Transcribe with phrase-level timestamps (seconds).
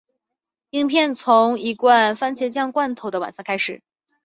[0.71, 3.83] 影片从一罐蕃茄酱罐头的晚餐开始。